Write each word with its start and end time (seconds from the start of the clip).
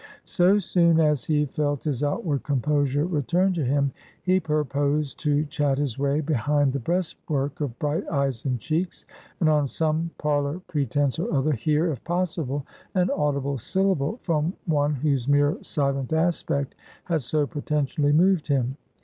So 0.25 0.57
soon 0.57 0.99
as 0.99 1.25
he 1.25 1.45
felt 1.45 1.83
his 1.83 2.01
outward 2.01 2.41
composure 2.41 3.05
returned 3.05 3.53
to 3.53 3.63
him, 3.63 3.91
he 4.23 4.39
purposed 4.39 5.19
to 5.19 5.45
chat 5.45 5.77
his 5.77 5.99
way 5.99 6.21
behind 6.21 6.73
the 6.73 6.79
breastwork 6.79 7.61
of 7.61 7.77
bright 7.77 8.07
eyes 8.07 8.43
and 8.43 8.59
cheeks, 8.59 9.05
and 9.39 9.47
on 9.47 9.67
some 9.67 10.09
parlor 10.17 10.59
pretense 10.61 11.19
or 11.19 11.31
other, 11.31 11.51
hear, 11.53 11.91
if 11.91 12.03
possible, 12.03 12.65
an 12.95 13.11
audible 13.11 13.59
syllable 13.59 14.17
from 14.23 14.53
one 14.65 14.95
whose 14.95 15.27
mere 15.27 15.55
silent 15.61 16.13
aspect 16.13 16.73
had 17.03 17.21
so 17.21 17.45
potentially 17.45 18.11
moved 18.11 18.47
him. 18.47 18.77